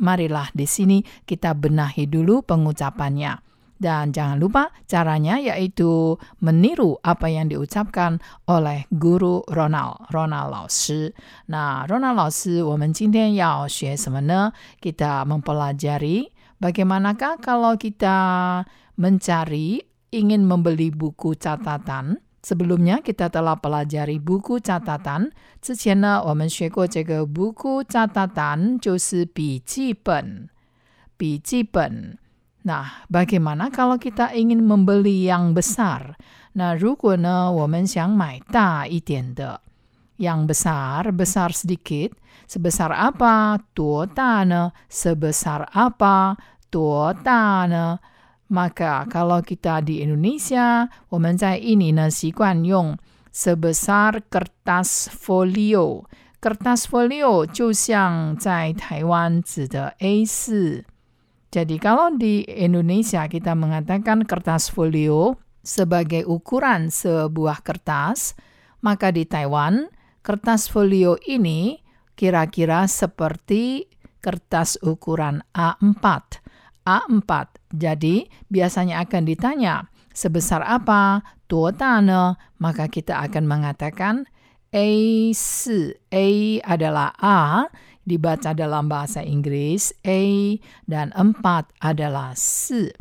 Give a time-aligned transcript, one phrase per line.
[0.00, 3.40] marilah di sini kita benahi dulu pengucapannya.
[3.74, 11.12] Dan jangan lupa caranya yaitu meniru apa yang diucapkan oleh guru Ronald, Ronald 老师。
[11.50, 14.54] 那 Ronald 老师，我们今天要学什么呢？
[14.80, 16.30] Kita mempelajari
[16.62, 18.62] bagaimanakah kalau kita
[18.94, 19.82] mencari,
[20.14, 22.22] ingin membeli buku catatan.
[22.44, 25.32] Sebelumnya kita telah pelajari buku catatan.
[25.62, 30.50] 之前呢，我们学过这个 buku catatan 就是笔记本，
[31.16, 32.18] 笔记本。
[32.64, 36.16] Nah, bagaimana kalau kita ingin membeli yang besar?
[36.52, 39.60] Nah, 如果呢，我们想买大一点的，
[40.16, 42.12] yang besar, besar sedikit,
[42.48, 43.60] sebesar apa?
[43.74, 44.72] 多大呢?
[44.88, 46.36] Sebesar apa?
[46.70, 48.00] 多大呢?
[48.48, 52.96] Maka kalau kita di Indonesia, 我们在印尼呢习惯用
[53.32, 56.04] sebesar kertas folio.
[56.40, 68.36] Kertas folio 就像在台湾指的 A4。jadi kalau di Indonesia kita mengatakan kertas folio sebagai ukuran sebuah kertas,
[68.84, 69.88] maka di Taiwan
[70.20, 71.80] kertas folio ini
[72.18, 73.88] kira-kira seperti
[74.20, 76.04] kertas ukuran A4.
[76.84, 77.48] A4.
[77.72, 82.22] Jadi biasanya akan ditanya sebesar apa, ne,
[82.60, 84.26] maka kita akan mengatakan
[84.74, 85.94] A4.
[86.10, 86.26] A
[86.66, 87.70] adalah A,
[88.04, 90.20] dibaca dalam bahasa Inggris A
[90.84, 91.40] dan 4
[91.80, 92.92] adalah 4.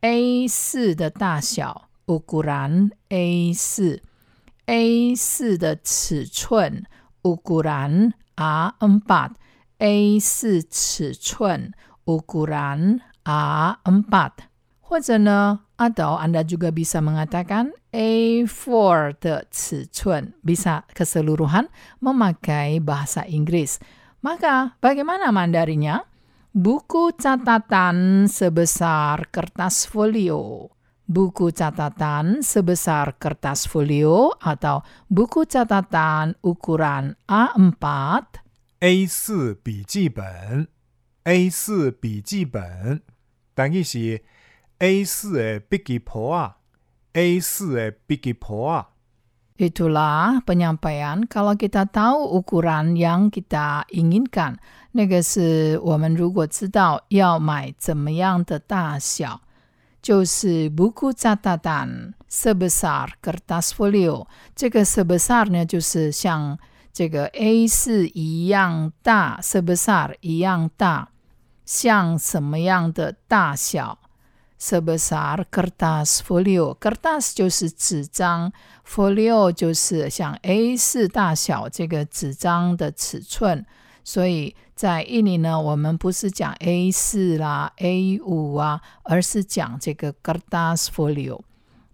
[0.00, 6.84] A4 的大小 ukuran A4。A4 的尺寸
[7.22, 11.72] ukuran A4。A4 尺寸
[12.04, 14.32] ukuran A4。
[14.80, 21.68] 或者呢，atau Anda juga bisa mengatakan A4 的尺寸 bisa keseluruhan
[22.00, 23.76] memakai bahasa Inggris.
[24.24, 26.00] Maka bagaimana Mandarinya?
[26.56, 30.72] Buku catatan sebesar kertas folio.
[31.04, 37.84] Buku catatan sebesar kertas folio atau buku catatan ukuran A4
[38.80, 40.68] A4 笔记本
[41.24, 43.00] A4 笔记本
[43.54, 44.22] 等于是
[44.78, 46.58] A4 的笔记簿啊
[47.12, 48.88] A4 的笔记簿啊
[49.58, 54.54] Itulah penyampaian kalau kita tahu ukuran yang kita inginkan.
[54.92, 59.40] 那个是我们如果知道要买怎么样的大小，
[60.00, 64.28] 就是 buku catatan sebesar kertas folio。
[64.54, 66.56] 这个 sebesar 呢，就是像
[66.92, 71.10] 这个 A 4一样大，sebesar 一样大，
[71.65, 73.99] 像什么样的大小
[74.59, 76.77] ？sebesar kertas folio.
[76.79, 78.51] Kertas 就是纸张
[78.87, 83.65] ，folio 就是像 A 4大小这个纸张的尺寸。
[84.05, 91.41] 所以在印尼呢，我们不是讲 A 4啦、A 5啊，而是讲这个 kertas folio。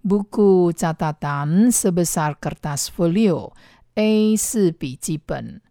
[0.01, 3.51] buku catatan sebesar kertas folio
[3.95, 5.61] A 4笔记本。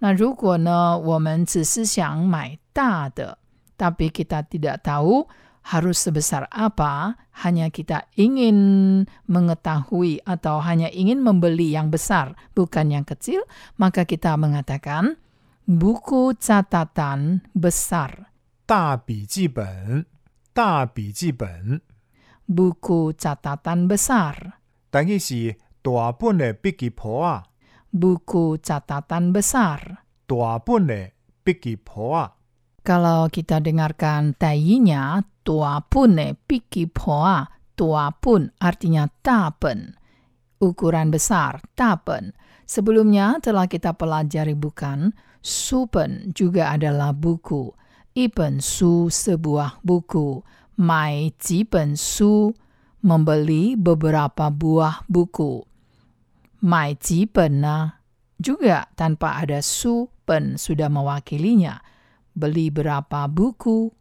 [0.00, 3.38] 那如果呢，我们只是想买大的
[3.77, 5.25] ，tapi kita tidak tahu
[5.61, 13.05] harus sebesar apa, hanya kita ingin mengetahui atau hanya ingin membeli yang besar, bukan yang
[13.05, 13.45] kecil,
[13.77, 15.21] maka kita mengatakan
[15.69, 18.33] buku catatan besar.
[18.65, 20.05] 大笔记本，
[20.53, 21.81] 大笔记本。
[22.47, 24.53] Buku catatan besar.
[24.89, 27.43] 等于是大本的笔记簿啊，
[27.93, 29.97] Buku catatan besar.
[30.25, 31.11] 大本的
[31.43, 32.33] 笔记簿啊。
[32.86, 37.42] Kalau kita dengarkan tayinya, tua pun ne piki poa,
[37.74, 39.98] tua pun artinya tapen.
[40.62, 42.30] Ukuran besar, tapen.
[42.62, 45.10] Sebelumnya telah kita pelajari bukan,
[45.42, 47.74] supen juga adalah buku.
[48.14, 50.46] Ipen su sebuah buku.
[50.78, 52.54] Mai jipen su
[53.02, 55.58] membeli beberapa buah buku.
[56.62, 57.98] Mai jipen na
[58.38, 61.95] juga tanpa ada supen sudah mewakilinya
[62.35, 63.91] Beli berapa buku?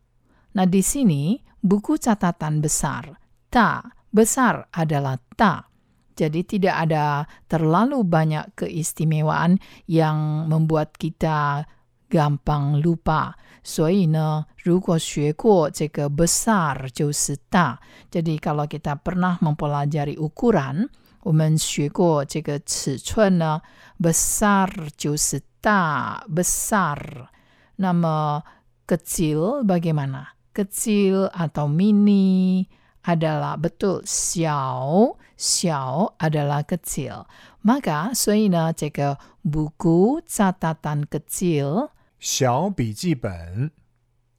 [0.54, 3.10] Nah, di sini buku catatan besar.
[3.50, 5.66] Ta, besar adalah ta.
[6.14, 9.56] Jadi tidak ada terlalu banyak keistimewaan
[9.88, 11.64] yang membuat kita
[12.10, 13.34] gampang lupa.
[13.62, 17.78] 所以呢，如果学过这个 besar 就是大。
[18.10, 20.88] Jadi kalau kita pernah mempelajari ukuran,
[21.22, 23.60] 我们学过这个尺寸呢，
[24.00, 27.28] besar 就是大，besar。
[27.76, 28.42] 那么
[28.86, 30.36] kecil bagaimana?
[30.52, 32.66] Kecil atau mini
[33.02, 37.24] adalah betul 小，小 adalah kecil.
[37.62, 43.70] Maka 所以呢，这个 buku catatan kecil 小笔记本，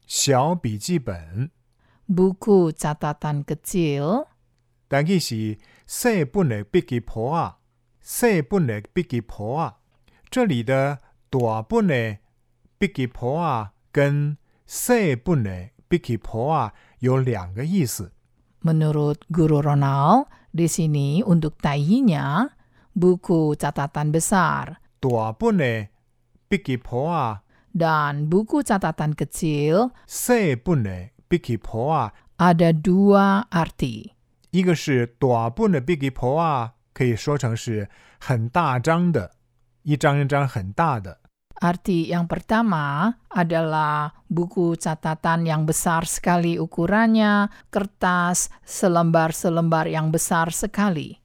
[0.06, 1.50] 小笔记本，
[2.06, 4.26] buku catatan kecil
[4.88, 7.58] 但佢是细本的笔记簿啊，
[8.00, 9.78] 细本的笔记簿啊。
[10.30, 10.98] 这里的
[11.30, 12.18] 大本的
[12.78, 14.36] 笔记簿啊，跟
[14.66, 18.12] 细本的笔记簿啊有两个意思。
[18.62, 22.50] Menurut Guru Ronald, di sini untuk tayinya
[22.94, 25.88] buku catatan besar 大本的
[26.48, 27.42] 笔记簿啊，
[27.74, 34.12] dan buku catatan kecil 细本的笔记簿啊， ada dua arti.
[34.50, 37.88] 一个是大本的笔记簿啊，可以说成是
[38.20, 39.32] 很大张的，
[39.82, 41.18] 一张一张很大的。
[41.62, 51.22] Arti yang pertama adalah buku catatan yang besar sekali ukurannya, kertas selembar-selembar yang besar sekali.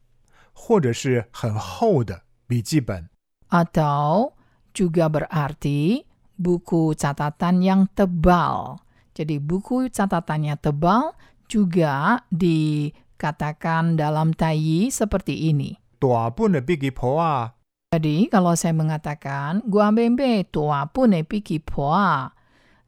[0.53, 3.09] 或者是很厚的笔记本。
[3.49, 4.37] Atau
[4.77, 6.05] juga berarti
[6.37, 8.77] buku catatan yang tebal.
[9.17, 11.17] Jadi buku catatannya tebal
[11.49, 15.81] juga dikatakan dalam tayi seperti ini.
[15.97, 17.57] 大本的笔记簿啊，
[17.92, 22.24] Jadi kalau saya mengatakan gua bembe tua pun epiki poa,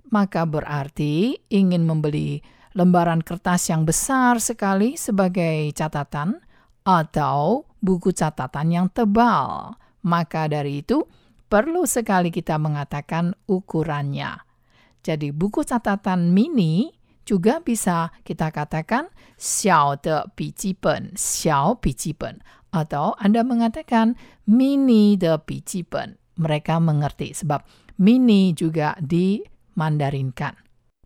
[0.08, 2.40] maka berarti ingin membeli
[2.72, 6.40] lembaran kertas yang besar sekali sebagai catatan
[6.88, 9.76] atau buku catatan yang tebal.
[10.08, 11.04] Maka dari itu
[11.52, 14.40] perlu sekali kita mengatakan ukurannya.
[15.04, 16.88] Jadi buku catatan mini
[17.28, 22.40] juga bisa kita katakan xiao de bijipen, xiao bijipen
[22.73, 24.13] atau Anda mengatakan
[24.45, 26.17] mini de 笔记本.
[26.39, 27.67] Mereka mengerti sebab
[27.99, 30.55] mini juga dimandarinkan.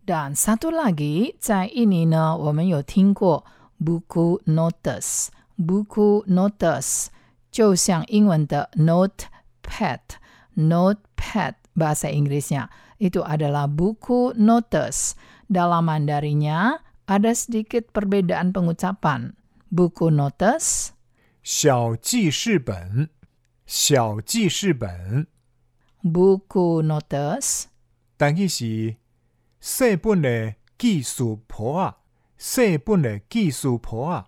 [0.04, 3.44] Dan satu lagi, 在印尼呢，我们有听过
[3.82, 7.06] buku notes。buku notes
[7.50, 12.68] 就像英文的 notepad，notepad bahasa Inggrisnya
[12.98, 15.16] itu adalah buku notes.
[15.48, 19.34] Dalam Mandarinya ada sedikit perbedaan pengucapan.
[19.70, 20.92] Buku notes
[21.42, 23.10] 小记事本，
[23.66, 25.26] 小记事本，
[26.02, 27.64] buku notes
[28.16, 28.96] 但佢是
[29.60, 31.96] 细本的技术簿啊，
[32.38, 34.26] 细本的技术簿啊。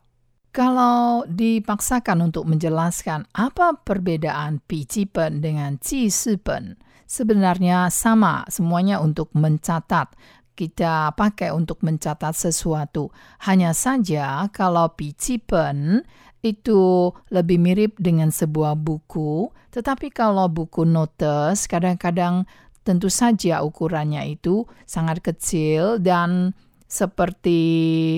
[0.52, 10.16] Kalau dipaksakan untuk menjelaskan apa perbedaan pijipen dengan cisipen, sebenarnya sama semuanya untuk mencatat.
[10.56, 13.12] Kita pakai untuk mencatat sesuatu.
[13.44, 16.08] Hanya saja kalau pijipen
[16.42, 22.50] itu lebih mirip dengan sebuah buku, tetapi kalau buku notes kadang-kadang
[22.81, 26.57] tentu saja ukurannya itu sangat kecil dan
[26.92, 27.62] seperti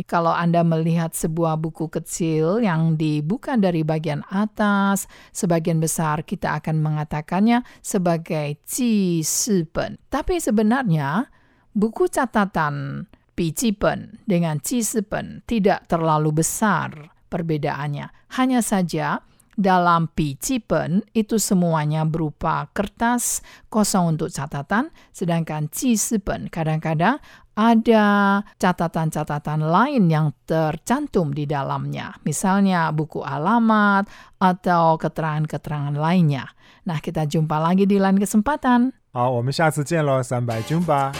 [0.10, 6.82] kalau Anda melihat sebuah buku kecil yang dibuka dari bagian atas, sebagian besar kita akan
[6.82, 8.58] mengatakannya sebagai
[9.70, 10.02] pen.
[10.10, 11.30] Tapi sebenarnya
[11.78, 13.06] buku catatan
[13.38, 18.37] pen dengan pen tidak terlalu besar perbedaannya.
[18.41, 19.21] Hanya saja
[19.59, 25.67] dalam pen itu semuanya berupa kertas kosong untuk catatan, sedangkan
[26.23, 27.19] pen kadang-kadang
[27.59, 28.07] ada
[28.55, 34.07] catatan-catatan lain yang tercantum di dalamnya, misalnya buku alamat
[34.39, 36.47] atau keterangan-keterangan lainnya.
[36.87, 38.95] Nah, kita jumpa lagi di lain kesempatan.
[39.11, 41.13] 好，我们下次见喽，三百军吧。